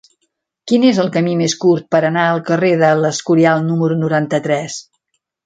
Quin 0.69 0.85
és 0.91 1.01
el 1.03 1.11
camí 1.17 1.35
més 1.41 1.55
curt 1.65 1.85
per 1.97 2.01
anar 2.09 2.23
al 2.29 2.41
carrer 2.47 2.73
de 2.85 2.89
l'Escorial 3.03 3.63
número 3.69 3.99
noranta-tres? 4.01 4.81